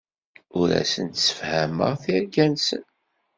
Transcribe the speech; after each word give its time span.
Ur 0.59 0.69
asen-d-ssefhameɣ 0.81 1.93
tirga-nsen. 2.03 2.83